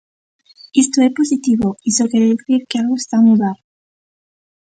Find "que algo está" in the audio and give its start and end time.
2.69-3.15